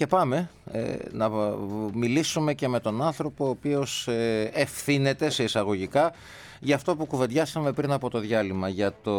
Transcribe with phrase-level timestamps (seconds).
[0.00, 1.30] Και πάμε ε, να
[1.94, 6.12] μιλήσουμε και με τον άνθρωπο ο οποίος ε, ευθύνεται σε εισαγωγικά
[6.60, 9.12] για αυτό που κουβεντιάσαμε πριν από το διάλειμμα για το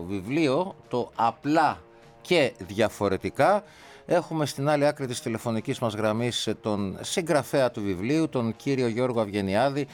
[0.00, 1.78] βιβλίο το «Απλά
[2.20, 3.64] και διαφορετικά».
[4.06, 9.20] Έχουμε στην άλλη άκρη της τηλεφωνικής μας γραμμής τον συγγραφέα του βιβλίου, τον κύριο Γιώργο
[9.20, 9.86] Αυγενιάδη,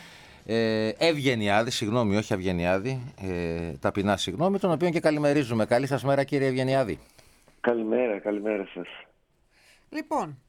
[0.46, 5.64] ε, Ευγενιάδη, συγγνώμη, όχι Αυγενιάδη, ε, ταπεινά συγγνώμη, τον οποίο και καλημερίζουμε.
[5.64, 6.98] Καλή σας μέρα κύριε Ευγενιάδη.
[7.60, 8.88] Καλημέρα, καλημέρα σας.
[9.92, 10.42] Λοιπόν,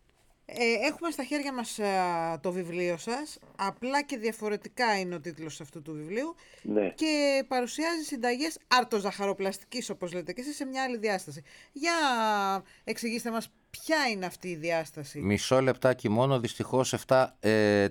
[0.46, 1.86] ε, έχουμε στα χέρια μας ε,
[2.42, 3.40] το βιβλίο σας.
[3.56, 6.36] Απλά και διαφορετικά είναι ο τίτλος αυτού του βιβλίου.
[6.62, 6.90] Ναι.
[6.90, 11.44] Και παρουσιάζει συνταγές άρτοζαχαροπλαστικής, όπως λέτε και εσείς, σε μια άλλη διάσταση.
[11.72, 11.94] Για
[12.84, 13.52] εξηγήστε μας
[13.82, 17.90] Ποια είναι αυτή η διάσταση; Μισό λεπτάκι μόνο, δυστυχώς 7-4 ε,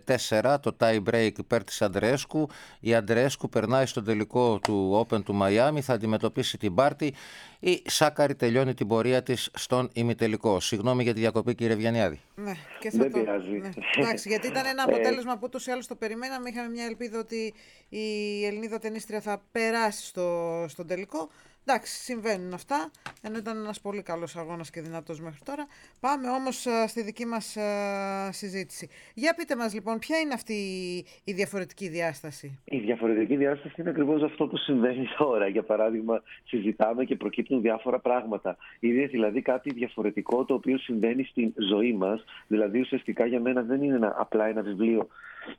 [0.61, 2.49] το tie break υπέρ της Αντρέσκου.
[2.81, 7.15] Η Αντρέσκου περνάει στο τελικό του Open του Μαϊάμι, θα αντιμετωπίσει την Πάρτη.
[7.61, 10.61] Η Σάκαρη τελειώνει την πορεία της στον ημιτελικό.
[10.61, 12.21] Συγγνώμη για τη διακοπή, κύριε Βιανιάδη.
[12.35, 13.19] Ναι, και θα Δεν το...
[13.19, 13.51] πειράζει.
[13.51, 13.71] Ναι.
[13.97, 16.49] Εντάξει, γιατί ήταν ένα ε, αποτέλεσμα που ούτως ή άλλως το περιμέναμε.
[16.49, 17.55] Είχαμε μια ελπίδα ότι
[17.89, 21.29] η Ελληνίδα ταινίστρια θα περάσει στο, στον τελικό.
[21.67, 22.91] Εντάξει, συμβαίνουν αυτά,
[23.23, 25.67] ενώ ήταν ένας πολύ καλός αγώνας και δυνατός μέχρι τώρα.
[26.01, 28.89] Πάμε όμως ε, στη δική μας ε, συζήτηση.
[29.15, 30.55] Για πείτε μας λοιπόν, ποια είναι αυτή
[31.25, 35.49] η διαφορετική διάσταση; Η διαφορετική διάσταση είναι ακριβώς αυτό που συμβαίνει τώρα.
[35.49, 38.57] Για παράδειγμα, συζητάμε και προκύπτουν διάφορα πράγματα.
[38.81, 42.25] Είναι δηλαδή κάτι διαφορετικό το οποίο συμβαίνει στην ζωή μας.
[42.47, 45.09] Δηλαδή ουσιαστικά για μένα δεν είναι ένα, απλά ένα βιβλίο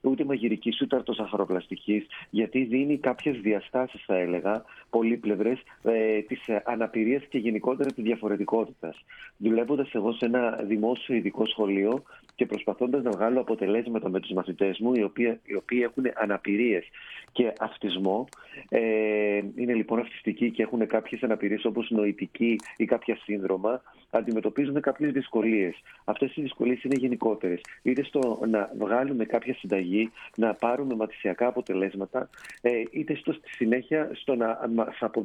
[0.01, 7.37] ούτε μαγειρική ούτε αρτοσαχαροπλαστικής, γιατί δίνει κάποιες διαστάσεις, θα έλεγα, πολύπλευρες ε, τη αναπηρία και
[7.37, 9.03] γενικότερα τη διαφορετικότητας.
[9.37, 12.03] Δουλεύοντας εγώ σε ένα δημόσιο ειδικό σχολείο
[12.35, 16.85] και προσπαθώντας να βγάλω αποτελέσματα με τους μαθητές μου, οι οποίοι, οι οποίοι έχουν αναπηρίες
[17.31, 18.27] και αυτισμό,
[18.69, 23.81] ε, είναι λοιπόν αυτιστικοί και έχουν κάποιες αναπηρίες όπως νοητική ή κάποια σύνδρομα,
[24.17, 25.75] αντιμετωπίζουν κάποιες δυσκολίες.
[26.03, 27.61] Αυτές οι δυσκολίες είναι γενικότερες.
[27.81, 32.29] Είτε στο να βγάλουμε κάποια συνταγή, να πάρουμε μαθησιακά αποτελέσματα,
[32.61, 34.69] ε, είτε στο, στη συνέχεια στο να,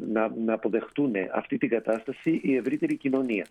[0.09, 3.47] να, να αποδεχτούν αυτή την κατάσταση η ευρύτερη κοινωνία.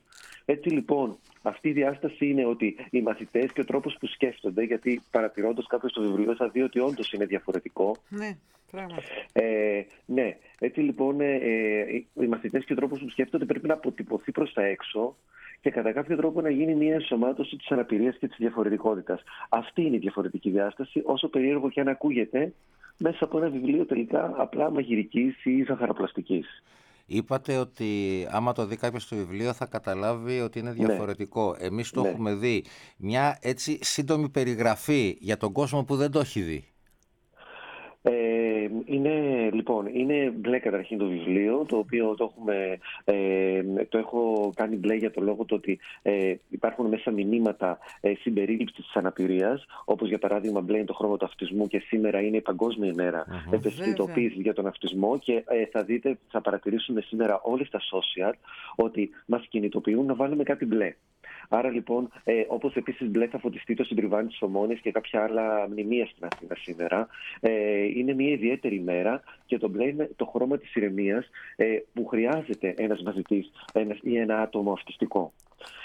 [0.45, 5.01] Έτσι λοιπόν, αυτή η διάσταση είναι ότι οι μαθητές και ο τρόπος που σκέφτονται, γιατί
[5.11, 7.95] παρατηρώντας κάποιος το βιβλίο θα δει ότι όντως είναι διαφορετικό.
[8.09, 8.37] Ναι,
[8.71, 9.05] πράγματι.
[9.33, 13.73] Ε, ναι, έτσι λοιπόν ε, ε οι μαθητές και ο τρόπος που σκέφτονται πρέπει να
[13.73, 15.15] αποτυπωθεί προς τα έξω
[15.61, 19.23] και κατά κάποιο τρόπο να γίνει μια ενσωμάτωση της αναπηρίας και της διαφορετικότητας.
[19.49, 22.53] Αυτή είναι η διαφορετική διάσταση, όσο περίεργο και αν ακούγεται,
[22.97, 26.63] μέσα από ένα βιβλίο τελικά απλά μαγειρικής ή ζαχαροπλαστικής.
[27.09, 27.87] Είπατε ότι
[28.29, 30.85] άμα το δει κάποιος το βιβλίο θα καταλάβει ότι είναι ναι.
[30.85, 31.55] διαφορετικό.
[31.59, 31.65] Ναι.
[31.65, 32.09] Εμείς το ναι.
[32.09, 32.65] έχουμε δει.
[32.97, 36.71] Μια έτσι σύντομη περιγραφή για τον κόσμο που δεν το έχει δει.
[38.09, 44.51] Ε, είναι, λοιπόν, είναι μπλε καταρχήν το βιβλίο, το οποίο το, έχουμε, ε, το έχω
[44.55, 49.65] κάνει μπλε για το λόγο το ότι ε, υπάρχουν μέσα μηνύματα ε, συμπερίληψης της αναπηρίας,
[49.85, 53.25] όπως για παράδειγμα μπλε είναι το χρώμα του αυτισμού και σήμερα είναι η Παγκόσμια ημέρα
[53.25, 53.53] uh-huh.
[53.53, 58.33] ευαισθητοποίηση για τον αυτισμό και ε, θα δείτε, θα παρατηρήσουμε σήμερα όλε τα social
[58.75, 60.95] ότι μας κινητοποιούν να βάλουμε κάτι μπλε.
[61.49, 65.67] Άρα λοιπόν, ε, όπως επίσης μπλε θα φωτιστεί το συντριβάνι της Ομόνης και κάποια άλλα
[65.69, 67.07] μνημεία στην Αθήνα σήμερα,
[67.39, 72.05] ε, είναι μια ιδιαίτερη μέρα και το μπλε είναι το χρώμα της ηρεμίας ε, που
[72.05, 73.45] χρειάζεται ένας μαθητή
[74.01, 75.33] ή ένα άτομο αυτιστικό.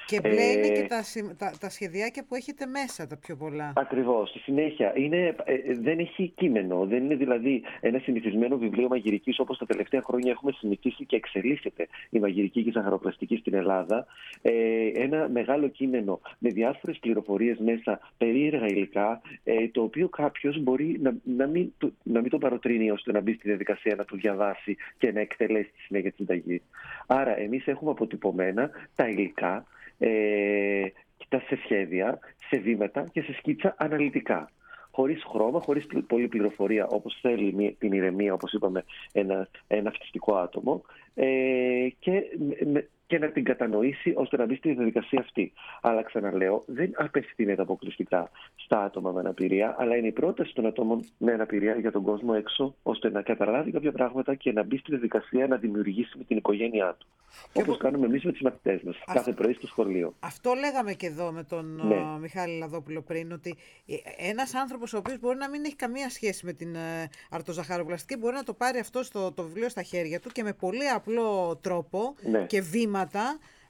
[0.06, 1.02] Και μπλε είναι και τα,
[1.36, 3.72] τα, τα σχεδιάκια που έχετε μέσα τα πιο πολλά.
[3.76, 4.28] Ακριβώς.
[4.28, 6.86] Στη συνέχεια είναι, ε, δεν έχει κείμενο.
[6.86, 11.88] Δεν είναι δηλαδή ένα συνηθισμένο βιβλίο μαγειρικής όπως τα τελευταία χρόνια έχουμε συνηθίσει και εξελίσσεται
[12.10, 14.06] η μαγειρική και η ζαχαροπλαστική στην Ελλάδα.
[14.42, 14.52] Ε,
[14.94, 21.14] ένα μεγάλο κείμενο με διάφορες πληροφορίες μέσα, περίεργα υλικά, ε, το οποίο κάποιος μπορεί να,
[21.24, 25.12] να, μην, να μην το παροτρύνει ώστε να μπει στη διαδικασία να το διαβάσει και
[25.12, 26.62] να εκτελέσει τη συνέχεια της συνταγής.
[27.06, 29.66] Άρα, εμείς έχουμε αποτυπωμένα τα υλικά
[30.02, 30.92] ε,
[31.38, 32.18] σε σχέδια,
[32.48, 34.50] σε βήματα και σε σκίτσα αναλυτικά.
[34.90, 40.82] Χωρίς χρώμα, χωρίς πολλή πληροφορία, όπως θέλει την ηρεμία, όπως είπαμε, ένα, ένα αυτιστικό άτομο.
[41.14, 42.22] Ε, και
[42.64, 45.52] με, και να την κατανοήσει ώστε να μπει στη διαδικασία αυτή.
[45.80, 51.04] Αλλά ξαναλέω, δεν απευθύνεται αποκλειστικά στα άτομα με αναπηρία, αλλά είναι η πρόταση των ατόμων
[51.18, 54.90] με αναπηρία για τον κόσμο έξω, ώστε να καταλάβει κάποια πράγματα και να μπει στη
[54.90, 57.06] διαδικασία να δημιουργήσει με την οικογένειά του.
[57.52, 60.14] Όπως κάνουμε εμείς με του μαθητές μας, κάθε πρωί στο σχολείο.
[60.20, 62.18] Αυτό λέγαμε και εδώ με τον ναι.
[62.20, 63.56] Μιχάλη Λαδόπουλο πριν, ότι
[63.86, 68.20] ε, ένας άνθρωπος ο οποίος μπορεί να μην έχει καμία σχέση με την ε, αρτοζαχαροπλαστική
[68.20, 71.58] μπορεί να το πάρει αυτό στο, το βιβλίο στα χέρια του και με πολύ απλό
[71.62, 72.46] τρόπο ναι.
[72.46, 73.01] και βήμα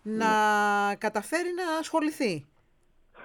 [0.03, 0.29] να
[0.99, 2.47] καταφέρει να ασχοληθεί.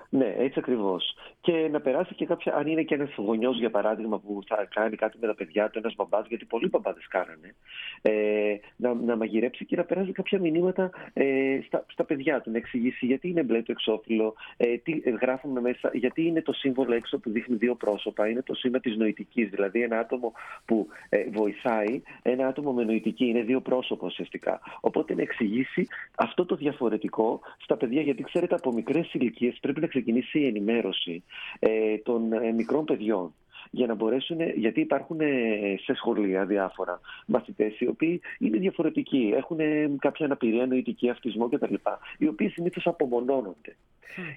[0.09, 1.15] Ναι, έτσι ακριβώς.
[1.41, 4.95] Και να περάσει και κάποια, αν είναι και ένας γονιός, για παράδειγμα, που θα κάνει
[4.95, 7.55] κάτι με τα παιδιά του, ένας μπαμπάς, γιατί πολλοί μπαμπάδες κάνανε,
[8.01, 12.51] ε, να, να μαγειρέψει και να περάσει κάποια μηνύματα ε, στα, στα παιδιά του.
[12.51, 16.93] Να εξηγήσει γιατί είναι μπλε το εξώφυλλο, ε, τι γράφουμε μέσα, γιατί είναι το σύμβολο
[16.93, 18.29] έξω που δείχνει δύο πρόσωπα.
[18.29, 19.49] Είναι το σήμα της νοητικής.
[19.49, 20.33] Δηλαδή, ένα άτομο
[20.65, 24.59] που ε, βοηθάει, ένα άτομο με νοητική, είναι δύο πρόσωπα ουσιαστικά.
[24.79, 29.87] Οπότε να εξηγήσει αυτό το διαφορετικό στα παιδιά, γιατί ξέρετε, από μικρές ηλικίες πρέπει να
[29.97, 31.23] ξεκινήσει η ενημέρωση
[31.59, 33.33] ε, των ε, μικρών παιδιών
[33.71, 39.57] για να μπορέσουν, γιατί υπάρχουν ε, σε σχολεία διάφορα μαθητές οι οποίοι είναι διαφορετικοί, έχουν
[39.99, 41.73] κάποια αναπηρία, νοητική αυτισμό κτλ.
[42.17, 43.75] Οι οποίοι συνήθως απομονώνονται.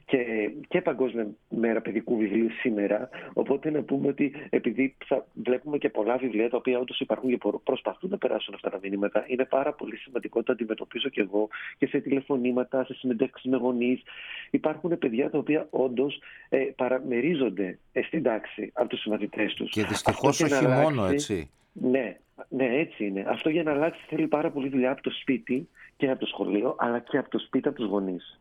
[0.05, 3.09] Και, και Παγκόσμια Μέρα Παιδικού Βιβλίου σήμερα.
[3.33, 7.39] Οπότε να πούμε ότι επειδή θα βλέπουμε και πολλά βιβλία τα οποία όντως υπάρχουν και
[7.65, 10.43] προσπαθούν να περάσουν αυτά τα μηνύματα, είναι πάρα πολύ σημαντικό.
[10.43, 14.03] Το αντιμετωπίζω και εγώ και σε τηλεφωνήματα, σε συνεντεύξεις με γονείς.
[14.51, 19.71] Υπάρχουν παιδιά τα οποία όντως ε, παραμερίζονται ε, στην τάξη από τους συμμαθητέ τους.
[19.71, 21.51] Και δυστυχώς όχι μόνο έτσι.
[21.73, 22.17] Ναι,
[22.49, 23.25] ναι, έτσι είναι.
[23.29, 26.75] Αυτό για να αλλάξει θέλει πάρα πολύ δουλειά από το σπίτι και από το σχολείο,
[26.79, 28.39] αλλά και από το σπίτι από τους γονείς.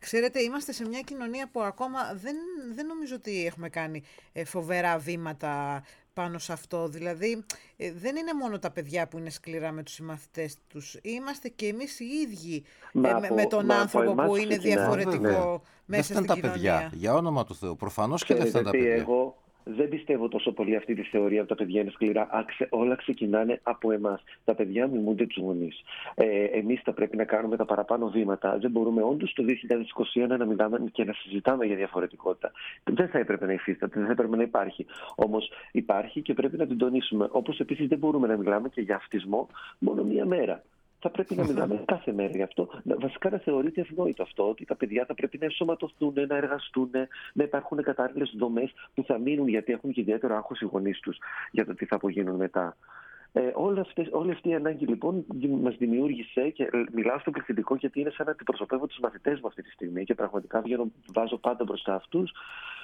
[0.00, 2.36] Ξέρετε, είμαστε σε μια κοινωνία που ακόμα δεν,
[2.74, 4.02] δεν νομίζω ότι έχουμε κάνει
[4.32, 5.82] ε, φοβερά βήματα
[6.12, 6.88] πάνω σε αυτό.
[6.88, 7.44] Δηλαδή,
[7.76, 10.96] ε, δεν είναι μόνο τα παιδιά που είναι σκληρά με τους συμμαθητές τους.
[11.02, 16.42] Είμαστε και εμείς οι ίδιοι ε, με, τον άνθρωπο που είναι διαφορετικό μέσα δεν στην
[16.42, 16.90] τα παιδιά.
[16.94, 17.76] Για όνομα του Θεού.
[17.76, 18.94] Προφανώς και δεν φτάνουν τα παιδιά.
[18.94, 19.37] Εγώ,
[19.76, 22.28] δεν πιστεύω τόσο πολύ αυτή τη θεωρία ότι τα παιδιά είναι σκληρά.
[22.68, 24.22] Όλα ξεκινάνε από εμάς.
[24.44, 25.82] Τα παιδιά μιμούνται τους γονείς.
[26.14, 28.58] Ε, Εμείς θα πρέπει να κάνουμε τα παραπάνω βήματα.
[28.58, 32.52] Δεν μπορούμε όντως το 2021 να μιλάμε και να συζητάμε για διαφορετικότητα.
[32.84, 34.86] Δεν θα έπρεπε να υφίσταται, δεν θα έπρεπε να υπάρχει.
[35.14, 37.28] Όμως υπάρχει και πρέπει να την τονίσουμε.
[37.30, 39.48] Όπως επίσης δεν μπορούμε να μιλάμε και για αυτισμό
[39.78, 40.62] μόνο μία μέρα
[41.00, 42.68] θα πρέπει να μιλάμε κάθε μέρα γι' αυτό.
[42.84, 46.90] Βασικά να θεωρείται ευνόητο αυτό, ότι τα παιδιά θα πρέπει να ενσωματωθούν, να εργαστούν,
[47.32, 51.18] να υπάρχουν κατάλληλες δομές που θα μείνουν γιατί έχουν και ιδιαίτερο άγχος οι γονείς τους
[51.50, 52.76] για το τι θα απογίνουν μετά.
[53.32, 55.24] Ε, όλη, αυτή, όλη αυτή η ανάγκη λοιπόν
[55.62, 59.62] μας δημιούργησε και μιλάω στο πληθυντικό γιατί είναι σαν να αντιπροσωπεύω τους μαθητές μου αυτή
[59.62, 62.32] τη στιγμή και πραγματικά βγαίνω, βάζω πάντα μπροστά αυτούς.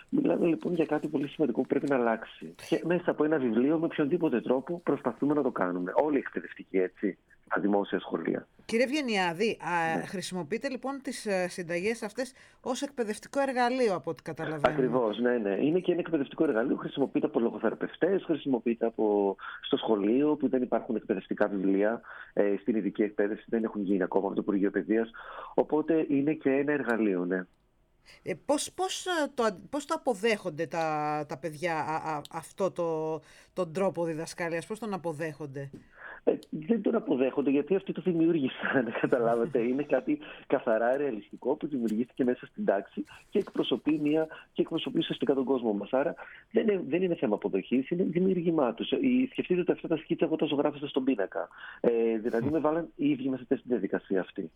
[0.09, 2.55] Μιλάμε λοιπόν για κάτι πολύ σημαντικό που πρέπει να αλλάξει.
[2.69, 5.93] Και μέσα από ένα βιβλίο, με οποιονδήποτε τρόπο, προσπαθούμε να το κάνουμε.
[5.95, 8.47] Όλοι οι εκπαιδευτικοί έτσι στα δημόσια σχολεία.
[8.67, 9.59] Κύριε Βιενιάδη,
[9.97, 10.07] ναι.
[10.07, 14.75] χρησιμοποιείτε λοιπόν τις ε, συνταγές αυτές ως εκπαιδευτικό εργαλείο από ό,τι καταλαβαίνω.
[14.75, 15.57] Ακριβώς, ναι, ναι.
[15.61, 19.37] Είναι και ένα εκπαιδευτικό εργαλείο, χρησιμοποιείται από λογοθεραπευτές, χρησιμοποιείται από...
[19.61, 22.01] στο σχολείο που δεν υπάρχουν εκπαιδευτικά βιβλία
[22.33, 25.11] ε, στην ειδική εκπαίδευση, δεν έχουν γίνει ακόμα από το Υπουργείο Παιδείας,
[25.55, 27.45] οπότε είναι και ένα εργαλείο, ναι.
[28.23, 33.21] Ε, πώς, πώς, ε, το, πώς το αποδέχονται τα, τα παιδιά α, αυτό το,
[33.53, 35.71] τον τρόπο διδασκαλίας, πώς τον αποδέχονται;
[36.25, 39.59] Ε, δεν τον αποδέχονται γιατί αυτοί το δημιούργησαν, καταλάβατε.
[39.59, 45.35] Είναι κάτι καθαρά ρεαλιστικό που δημιουργήθηκε μέσα στην τάξη και εκπροσωπεί, μια, και εκπροσωπεί ουσιαστικά
[45.35, 45.93] τον κόσμο μας.
[45.93, 46.15] Άρα
[46.51, 48.89] δεν είναι, δεν είναι θέμα αποδοχής, είναι δημιουργημά τους.
[49.31, 51.49] Σκεφτείτε ότι αυτά τα σκίτσα εγώ τα ζωγράφησα στον πίνακα.
[51.81, 54.51] Ε, δηλαδή με βάλαν οι ίδιοι μέσα στην διαδικασία αυτή.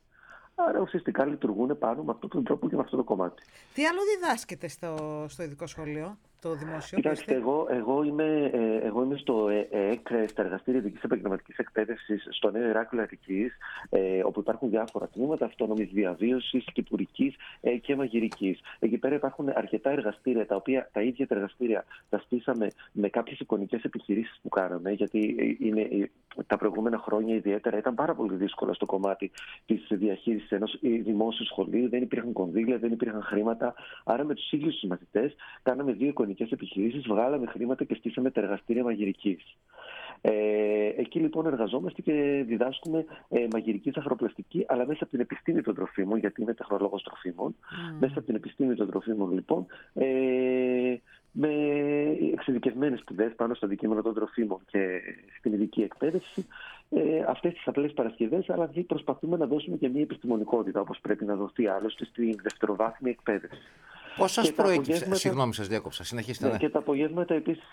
[0.55, 3.43] Άρα ουσιαστικά λειτουργούν πάνω με αυτόν τον τρόπο και με αυτό το κομμάτι.
[3.75, 6.97] Τι άλλο διδάσκεται στο, στο ειδικό σχολείο; Το δημόσιο.
[6.97, 12.51] Κοιτάξτε, εγώ, εγώ, είμαι, ε, εγώ είμαι στο ΕΕΚ, στα εργαστήρια ειδικής επαγγελματικής εκπαίδευσης στο
[12.51, 13.53] Νέο Ηράκλειο Αττικής,
[13.89, 18.61] ε, όπου υπάρχουν διάφορα τμήματα αυτόνομης διαβίωσης, κυπουρικής ε, και μαγειρικής.
[18.79, 23.39] Εκεί πέρα υπάρχουν αρκετά εργαστήρια, τα οποία τα ίδια τα εργαστήρια τα στήσαμε με κάποιες
[23.39, 26.11] εικονικές επιχειρήσεις που κάναμε, γιατί είναι,
[26.47, 29.31] τα προηγούμενα χρόνια ιδιαίτερα ήταν πάρα πολύ δύσκολα στο κομμάτι
[29.67, 31.89] της διαχείρισης ενός δημόσιου σχολείου.
[31.89, 33.75] Δεν υπήρχαν κονδύλια, δεν υπήρχαν χρήματα.
[34.05, 38.41] Άρα με τους ίδιους τους μαθητές κάναμε δύο εικονικέ επιχειρήσεις, βγάλαμε χρήματα και στήσαμε τα
[38.41, 39.57] εργαστήρια μαγειρικής.
[40.21, 40.31] Ε,
[40.97, 46.19] εκεί λοιπόν εργαζόμαστε και διδάσκουμε ε, μαγειρική ζαχαροπλαστική, αλλά μέσα από την επιστήμη των τροφίμων,
[46.19, 47.57] γιατί είμαι τεχνολόγος τροφίμων.
[48.01, 50.97] Μέσα από την επιστήμη των τροφίμων, λοιπόν, ε,
[51.33, 51.51] με
[52.33, 55.01] εξειδικευμένες σπουδές πάνω στο αντικείμενο των τροφίμων και
[55.39, 56.47] στην ειδική εκπαίδευση,
[56.91, 61.35] ε, αυτές τις απλές Παρασκευές, αλλά προσπαθούμε να δώσουμε και μια επιστημονικότητα, όπως πρέπει να
[61.35, 63.63] δοθεί άλλωστε στην δευτεροβάθμια εκπαίδευση.
[64.19, 65.15] Πώς σας προέκυψε.
[65.15, 66.05] Συγγνώμη, σας διάκοψα.
[66.05, 66.47] Συνεχίστε.
[66.47, 66.59] Ναι, ναι.
[66.59, 67.73] Και τα απογεύματα επίσης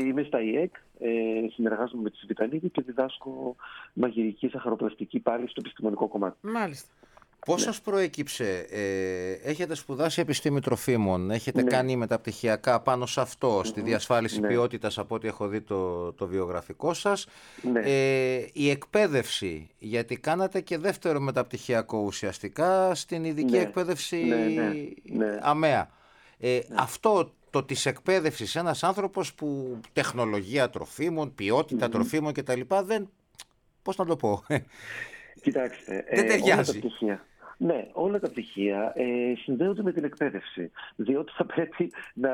[0.00, 1.08] είμαι στα ΙΕΚ, ε,
[1.54, 3.56] συνεργάζομαι με τη Βιτανίδη και διδάσκω
[3.92, 6.36] μαγειρική σαχαροπλαστική πάλι στο επιστημονικό κομμάτι.
[6.40, 6.88] Μάλιστα.
[7.46, 7.66] Πώς ναι.
[7.66, 11.70] σας προέκυψε, ε, έχετε σπουδάσει επιστήμη τροφίμων, έχετε ναι.
[11.70, 14.48] κάνει μεταπτυχιακά πάνω σε αυτό, στη διασφάλιση ναι.
[14.48, 17.26] ποιότητας από ό,τι έχω δει το, το βιογραφικό σας.
[17.72, 17.80] Ναι.
[17.80, 23.62] Ε, η εκπαίδευση, γιατί κάνατε και δεύτερο μεταπτυχιακό ουσιαστικά στην ειδική ναι.
[23.62, 24.24] εκπαίδευση
[25.40, 25.90] ΑΜΕΑ.
[26.38, 32.60] Ε, αυτό το της εκπαίδευσης ένας άνθρωπος που τεχνολογία τροφίμων, ποιότητα τροφίμων κτλ.
[32.84, 33.08] δεν,
[33.82, 34.42] πώς να το πω,
[35.42, 36.80] Κοιτάξτε, δεν ε, ταιριάζει.
[37.58, 40.70] Ναι, όλα τα πτυχία ε, συνδέονται με την εκπαίδευση.
[40.96, 42.30] Διότι θα πρέπει να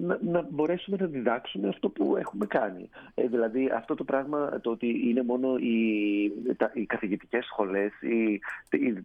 [0.00, 2.88] να, να μπορέσουμε να διδάξουμε αυτό που έχουμε κάνει.
[3.14, 8.40] Ε, δηλαδή αυτό το πράγμα το ότι είναι μόνο οι, τα, οι καθηγητικές σχολές, οι,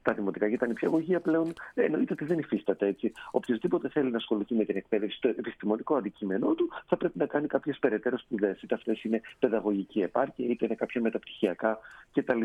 [0.01, 3.11] τα δημοτικά και τα νηπιαγωγεία πλέον εννοείται ότι δεν υφίσταται έτσι.
[3.31, 7.47] Οποιοδήποτε θέλει να ασχοληθεί με την εκπαίδευση, το επιστημονικό αντικείμενό του θα πρέπει να κάνει
[7.47, 8.61] κάποιες περαιτέρω σπουδές.
[8.61, 11.79] Είτε αυτές είναι παιδαγωγική επάρκεια, είτε είναι κάποια μεταπτυχιακά
[12.13, 12.43] κτλ.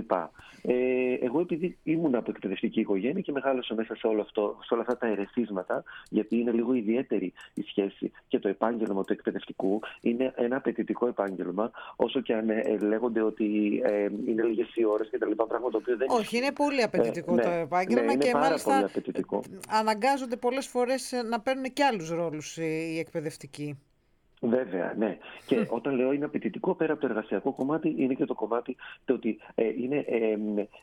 [0.63, 4.83] Ε, εγώ επειδή ήμουν από εκπαιδευτική οικογένεια και μεγάλωσα μέσα σε, όλο αυτό, σε όλα
[4.83, 10.33] αυτά τα ερεθίσματα, γιατί είναι λίγο ιδιαίτερη η σχέση και το επάγγελμα του εκπαιδευτικού είναι
[10.37, 15.19] ένα απαιτητικό επάγγελμα, όσο και αν ε, λέγονται ότι ε, είναι λίγες οι ώρες και
[15.19, 18.17] τα λοιπά πράγματα το οποίο δεν Όχι, είναι πολύ απαιτητικό ε, το ναι, επάγγελμα ναι,
[18.17, 19.43] και πάρα μάλιστα πολύ απαιτητικό.
[19.69, 23.79] αναγκάζονται πολλές φορές να παίρνουν και άλλους ρόλους οι εκπαιδευτικοί.
[24.45, 25.19] Βέβαια, ναι.
[25.47, 29.15] Και όταν λέω είναι απαιτητικό, πέρα από το εργασιακό κομμάτι, είναι και το κομμάτι το
[29.15, 30.37] ότι ε, είναι, ε,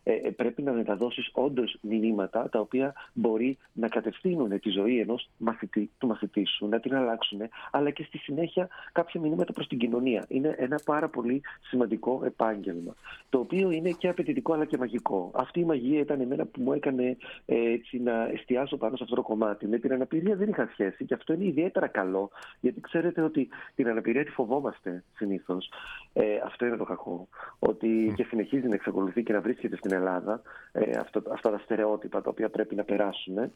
[0.04, 5.90] ε, πρέπει να μεταδώσεις όντως μηνύματα τα οποία μπορεί να κατευθύνουν τη ζωή ενός μαθητή,
[5.98, 7.40] του μαθητή σου, να την αλλάξουν,
[7.72, 10.26] αλλά και στη συνέχεια κάποια μηνύματα προς την κοινωνία.
[10.28, 12.96] Είναι ένα πάρα πολύ σημαντικό επάγγελμα.
[13.30, 15.32] Το οποίο είναι και απαιτητικό αλλά και μαγικό.
[15.34, 19.22] Αυτή η μαγεία ήταν εμένα που μου έκανε έτσι, να εστιάσω πάνω σε αυτό το
[19.22, 19.68] κομμάτι.
[19.68, 23.88] Με την αναπηρία δεν είχα σχέση και αυτό είναι ιδιαίτερα καλό, γιατί ξέρετε ότι την
[23.88, 25.72] αναπηρία τη φοβόμαστε συνήθως.
[26.14, 27.28] Ε, αυτό είναι το κακό.
[27.60, 30.42] Ότι και συνεχίζει να εξακολουθεί και να βρίσκεται στην Ελλάδα
[30.72, 33.52] ε, αυτό, αυτά τα στερεότυπα τα οποία πρέπει να περάσουν.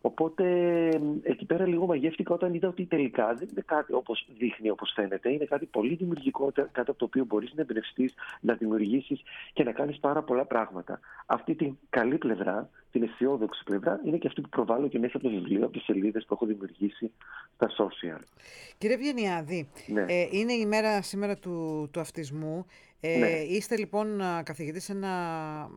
[0.00, 0.44] Οπότε
[1.22, 5.32] εκεί πέρα λίγο μαγεύτηκα όταν είδα ότι τελικά δεν είναι κάτι όπως δείχνει, όπως φαίνεται.
[5.32, 9.72] Είναι κάτι πολύ δημιουργικό, κάτι από το οποίο μπορείς να εμπνευστείς, να δημιουργήσεις και να
[9.72, 11.00] κάνεις πάρα πολλά πράγματα.
[11.26, 15.28] Αυτή την καλή πλευρά, την αισιόδοξη πλευρά, είναι και αυτή που προβάλλω και μέσα από
[15.28, 17.12] το βιβλίο, από τις σελίδες που έχω δημιουργήσει
[17.54, 18.20] στα social.
[18.78, 20.04] Κύριε Βιενιάδη, ναι.
[20.08, 22.66] ε, είναι η μέρα σήμερα του, του αυτισμού.
[23.00, 23.28] Ε, ναι.
[23.28, 25.70] Είστε λοιπόν καθηγητής σε ένα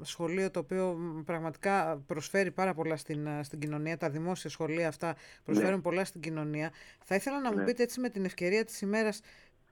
[0.00, 3.96] σχολείο το οποίο πραγματικά προσφέρει πάρα πολλά στην, στην κοινωνία.
[3.96, 5.80] Τα δημόσια σχολεία αυτά προσφέρουν ναι.
[5.80, 6.70] πολλά στην κοινωνία.
[7.04, 7.64] Θα ήθελα να μου ναι.
[7.64, 9.20] πείτε έτσι με την ευκαιρία της ημέρας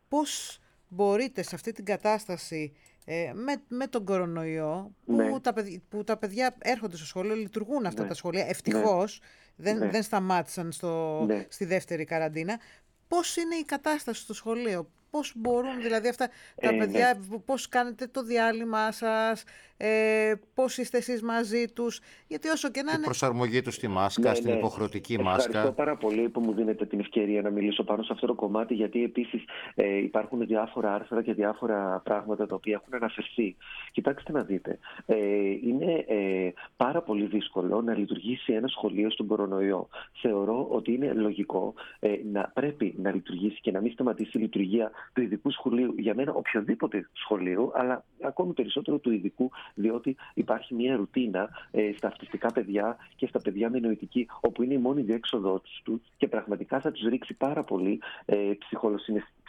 [0.08, 0.58] πώς
[0.88, 2.72] μπορείτε σε αυτή την κατάσταση
[3.04, 5.40] ε, με, με τον κορονοϊό που, ναι.
[5.40, 5.54] τα,
[5.88, 9.20] που τα παιδιά έρχονται στο σχολείο, λειτουργούν αυτά τα σχολεία, ευτυχώς
[9.56, 12.60] δεν, δεν σταμάτησαν στο, στη δεύτερη καραντίνα.
[13.08, 16.28] Πώς είναι η κατάσταση στο σχολείο, πώς μπορούν δηλαδή αυτά
[16.60, 17.38] τα ε, παιδιά, ναι.
[17.38, 19.44] πώς κάνετε το διάλειμμα σας,
[19.76, 23.00] ε, πώς είστε εσείς μαζί τους, γιατί όσο και να είναι...
[23.00, 24.56] Η προσαρμογή τους στη μάσκα, ναι, στην ναι.
[24.56, 25.48] υποχρεωτική μάσκα.
[25.48, 28.74] Ευχαριστώ πάρα πολύ που μου δίνετε την ευκαιρία να μιλήσω πάνω σε αυτό το κομμάτι,
[28.74, 33.56] γιατί επίσης ε, υπάρχουν διάφορα άρθρα και διάφορα πράγματα τα οποία έχουν αναφερθεί.
[33.92, 35.16] Κοιτάξτε να δείτε, ε,
[35.62, 39.88] είναι ε, πάρα πολύ δύσκολο να λειτουργήσει ένα σχολείο στον κορονοϊό.
[40.20, 44.90] Θεωρώ ότι είναι λογικό ε, να πρέπει να λειτουργήσει και να μην σταματήσει η λειτουργία
[45.12, 50.96] του ειδικού σχολείου, για μένα οποιοδήποτε σχολείου, αλλά ακόμη περισσότερο του ειδικού, διότι υπάρχει μια
[50.96, 55.60] ρουτίνα ε, στα αυτιστικά παιδιά και στα παιδιά με νοητική, όπου είναι η μόνη διέξοδό
[55.84, 58.50] τους και πραγματικά θα τους ρίξει πάρα πολύ ε,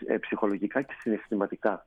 [0.07, 1.85] ε, ψυχολογικά και συναισθηματικά.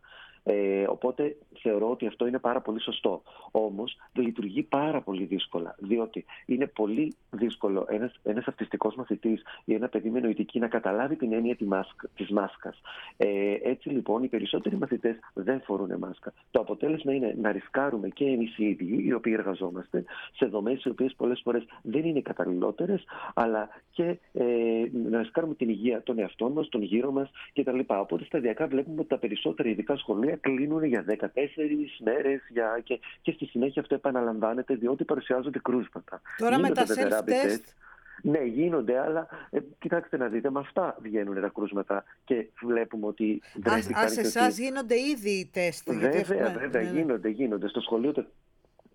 [0.51, 3.23] Ε, οπότε θεωρώ ότι αυτό είναι πάρα πολύ σωστό.
[3.51, 5.75] Όμως λειτουργεί πάρα πολύ δύσκολα.
[5.79, 11.17] Διότι είναι πολύ δύσκολο ένας ένας αυτιστικός μαθητής ή ένα παιδί με νοητική να καταλάβει
[11.17, 11.65] την έννοια τη
[12.33, 12.75] μάσκα.
[13.17, 16.33] Ε, έτσι λοιπόν οι περισσότεροι μαθητές δεν φορούν μάσκα.
[16.51, 20.05] Το αποτέλεσμα είναι να ρισκάρουμε και εμείς οι ίδιοι, οι οποίοι εργαζόμαστε,
[20.37, 24.45] σε δομές οι οποίες πολλές φορές δεν είναι καταλληλότερες, αλλά και ε,
[25.11, 27.79] να ρισκάρουμε την υγεία των εαυτών μας, των γύρω μας κτλ.
[27.87, 31.27] Οπότε σταδιακά βλέπουμε ότι τα περισσότερα ειδικά σχολεία κλείνουν για 14
[31.99, 32.41] μέρες
[32.85, 36.21] και, και στη συνέχεια αυτό επαναλαμβάνεται διότι παρουσιάζονται κρούσματα.
[36.37, 37.65] Τώρα με τα self-test;
[38.23, 43.43] Ναι, γίνονται, αλλά ε, κοιτάξτε να δείτε, με αυτά βγαίνουν τα κρούσματα και βλέπουμε ότι.
[44.01, 45.93] Α σε εσάς γίνονται ήδη οι τεστ.
[45.93, 46.91] Βέβαια, βέβαια, ναι, ναι.
[46.91, 47.69] γίνονται, γίνονται.
[47.69, 48.13] Στο σχολείο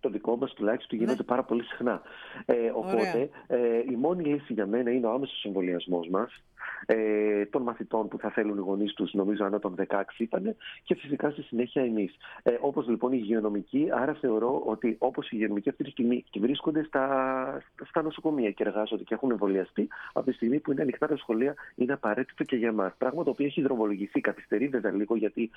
[0.04, 1.24] το δικό μας τουλάχιστον γίνονται ναι.
[1.24, 2.02] πάρα πολύ συχνά.
[2.46, 3.58] Ε, οπότε ε,
[3.92, 6.44] η μόνη λύση για μένα είναι ο άμεσος εμβολιασμός μας
[6.86, 10.96] ε, των μαθητών που θα θέλουν οι γονείς τους, νομίζω ανά των 16 ήταν, και
[10.96, 12.16] φυσικά στη συνέχεια εμείς.
[12.44, 16.40] Ε, όπως λοιπόν οι υγειονομικοί, άρα θεωρώ ότι όπως οι υγειονομικοί αυτή τη στιγμή και
[16.40, 21.08] βρίσκονται στα, στα νοσοκομεία και εργάζονται και έχουν εμβολιαστεί, από τη στιγμή που είναι ανοιχτά
[21.08, 22.94] τα σχολεία, είναι απαραίτητο και για εμά.
[22.98, 25.50] Πράγμα το οποίο έχει δρομολογηθεί, καθυστερεί βέβαια λίγο, γιατί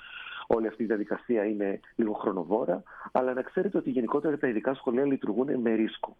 [0.47, 5.05] όλη αυτή η διαδικασία είναι λίγο χρονοβόρα, αλλά να ξέρετε ότι γενικότερα τα ειδικά σχολεία
[5.05, 6.17] λειτουργούν με ρίσκο.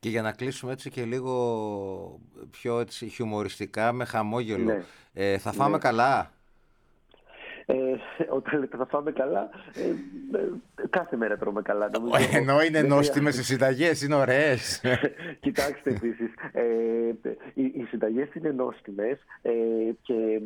[0.00, 2.20] Και για να κλείσουμε έτσι και λίγο
[2.50, 4.82] πιο έτσι χιουμοριστικά, με χαμόγελο, ναι.
[5.12, 5.78] ε, θα φάμε ναι.
[5.78, 6.30] καλά;
[7.66, 7.74] Ε,
[8.28, 9.88] όταν λέτε θα φάμε καλά, ε,
[10.38, 10.48] ε
[10.90, 11.90] κάθε μέρα τρώμε καλά.
[12.32, 14.82] Ενώ είναι νόστιμες οι συνταγές, είναι ωραίες.
[15.40, 16.62] Κοιτάξτε επίσης, ε,
[17.54, 19.52] οι, οι συνταγές είναι νόστιμες ε,
[20.02, 20.40] και ε,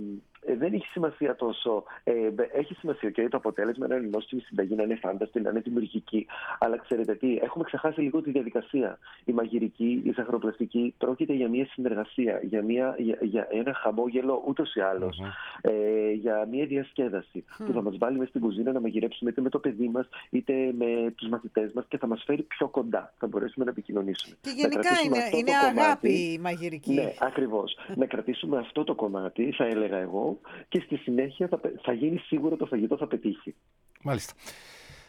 [0.59, 1.85] δεν έχει σημασία τόσο.
[2.05, 2.13] Ε,
[2.53, 6.27] έχει σημασία και το αποτέλεσμα να είναι νόστιμη συνταγή, να είναι φάνταστη, να είναι δημιουργική.
[6.59, 8.99] Αλλά ξέρετε τι, έχουμε ξεχάσει λίγο τη διαδικασία.
[9.25, 14.75] Η μαγειρική, η ζαχαροπλαστική πρόκειται για μια συνεργασία, για, μια, για, για ένα χαμόγελο ούτως
[14.75, 15.21] ή άλλως.
[15.23, 15.71] Mm-hmm.
[15.71, 17.65] Ε, για μια διασκέδαση mm.
[17.67, 20.73] που θα μας βάλει μέσα στην κουζίνα να μαγειρέψουμε είτε με το παιδί μας είτε
[20.79, 23.13] με τους μαθητές μας και θα μας φέρει πιο κοντά.
[23.19, 24.37] Θα μπορέσουμε να επικοινωνήσουμε.
[24.41, 26.93] Και γενικά είναι, είναι αγάπη η μαγειρική.
[26.93, 27.77] Ναι, ακριβώς.
[27.97, 30.34] να κρατήσουμε αυτό το κομμάτι, θα έλεγα εγώ,
[30.69, 33.55] και στη συνέχεια θα, θα γίνει σίγουρο το φαγητό θα πετύχει.
[34.03, 34.33] Μάλιστα.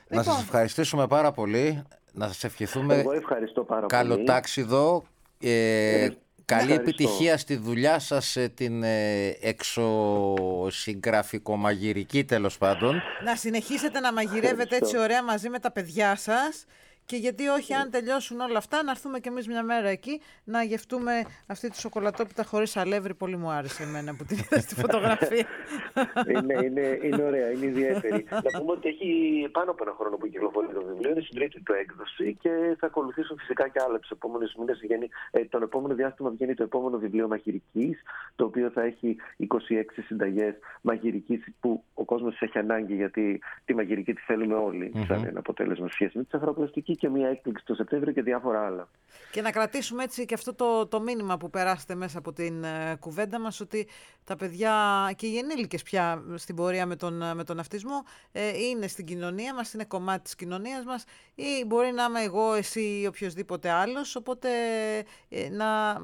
[0.08, 0.44] Να σας λοιπόν.
[0.44, 1.84] ευχαριστήσουμε πάρα πολύ.
[2.12, 5.03] Να σας ευχηθούμε Εγώ ευχαριστώ πάρα καλό τάξιδο.
[5.41, 6.10] Ε,
[6.46, 13.01] καλή επιτυχία στη δουλειά σας την ε, εξωσυγγραφικομαγειρική τέλος πάντων.
[13.24, 16.65] Να συνεχίσετε να μαγειρεύετε έτσι ωραία μαζί με τα παιδιά σας
[17.05, 20.63] και γιατί όχι, αν τελειώσουν όλα αυτά, να έρθουμε κι εμείς μια μέρα εκεί να
[20.63, 21.12] γευτούμε
[21.47, 23.13] αυτή τη σοκολατόπιτα χωρίς αλεύρι.
[23.13, 25.45] Πολύ μου άρεσε εμένα που την είδα στη φωτογραφία.
[26.27, 28.25] είναι, είναι, είναι ωραία, είναι ιδιαίτερη.
[28.45, 29.09] να πούμε ότι έχει
[29.51, 32.85] πάνω από ένα χρόνο που κυκλοφορεί το βιβλίο, είναι στην τρίτη του έκδοση και θα
[32.85, 34.79] ακολουθήσουν φυσικά και άλλα τους επόμενους μήνες.
[35.31, 38.01] Ε, τον επόμενο διάστημα βγαίνει το επόμενο βιβλίο μαγειρικής,
[38.35, 39.47] το οποίο θα έχει 26
[40.05, 45.05] συνταγές μαγειρικής που ο κόσμος έχει ανάγκη γιατί τη μαγειρική τη θέλουμε όλοι, mm-hmm.
[45.07, 48.87] σαν ένα αποτέλεσμα σχέση με τη σαχαροπλαστική και μια έκπληξη το Σεπτέμβριο και διάφορα άλλα.
[49.31, 52.95] Και να κρατήσουμε έτσι και αυτό το, το μήνυμα που περάσετε μέσα από την ε,
[52.99, 53.87] κουβέντα μας ότι
[54.23, 54.73] τα παιδιά
[55.15, 59.53] και οι ενήλικες πια στην πορεία με τον, με τον αυτισμό ε, είναι στην κοινωνία
[59.53, 64.15] μας, είναι κομμάτι της κοινωνίας μας ή μπορεί να είμαι εγώ, εσύ ή οποιοδήποτε άλλος,
[64.15, 64.49] οπότε
[65.29, 65.99] ε, να,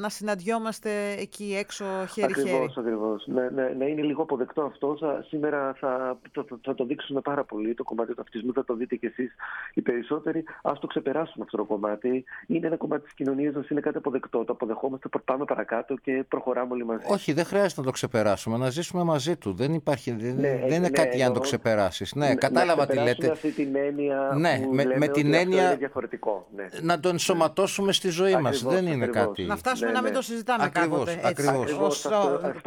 [0.00, 2.48] να συναντιόμαστε εκεί έξω χέρι-χέρι.
[2.48, 3.26] Ακριβώς, ακριβώς.
[3.26, 4.96] Να, να, να είναι λίγο αποδεκτό αυτό.
[5.00, 8.74] Θα, σήμερα θα, θα, θα, το δείξουμε πάρα πολύ το κομμάτι του αυτισμού, θα το
[8.74, 9.34] δείτε κι εσείς
[9.74, 12.24] οι περισσότεροι Α το ξεπεράσουμε αυτό το κομμάτι.
[12.46, 14.44] Είναι ένα κομμάτι της κοινωνίας μας, είναι κάτι αποδεκτό.
[14.44, 17.04] Το αποδεχόμαστε, πάμε παρακάτω και προχωράμε όλοι μαζί.
[17.08, 18.56] Όχι, δεν χρειάζεται να το ξεπεράσουμε.
[18.56, 19.52] Να ζήσουμε μαζί του.
[19.52, 22.14] Δεν, υπάρχει, δεν, ναι, δεν είναι ναι, κάτι για να το ξεπεράσεις.
[22.14, 23.30] Ναι, ναι, κατάλαβα τι λέτε.
[23.30, 25.62] αυτή την έννοια ναι, που με, λέμε με την έννοια.
[25.62, 26.46] Είναι διαφορετικό.
[26.56, 26.66] Ναι.
[26.80, 28.62] Να το ενσωματώσουμε στη ζωή μας.
[28.62, 29.42] Δεν είναι κάτι.
[29.42, 31.28] Να φτάσουμε να μην το συζητάμε ακριβώς, κάποτε.
[31.28, 32.06] Ακριβώς.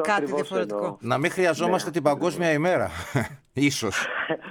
[0.01, 0.97] κάτι διαφορετικό.
[1.01, 2.89] Να μην χρειαζόμαστε την παγκόσμια ημέρα.
[3.53, 4.07] Ίσως.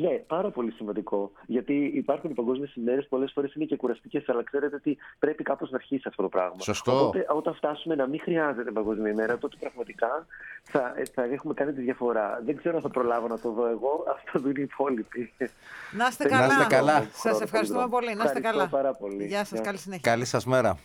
[0.00, 1.30] ναι, πάρα πολύ σημαντικό.
[1.46, 5.70] Γιατί υπάρχουν οι παγκόσμιες ημέρες, πολλές φορές είναι και κουραστικές, αλλά ξέρετε ότι πρέπει κάπως
[5.70, 6.56] να αρχίσει αυτό το πράγμα.
[6.60, 7.00] Σωστό.
[7.00, 10.26] Οπότε, όταν φτάσουμε να μην χρειάζεται παγκόσμια ημέρα, τότε πραγματικά
[10.62, 12.40] θα, θα έχουμε κάνει τη διαφορά.
[12.44, 15.32] Δεν ξέρω αν θα προλάβω να το δω εγώ, αυτό δουν οι υπόλοιποι.
[15.90, 16.64] Να είστε καλά.
[16.64, 17.06] καλά.
[17.12, 18.14] Σας ευχαριστούμε πολύ.
[18.14, 18.68] Να είστε καλά.
[18.68, 19.24] Πάρα πολύ.
[19.26, 20.10] Γεια σας, καλή συνέχεια.
[20.10, 20.78] Καλή σας μέρα.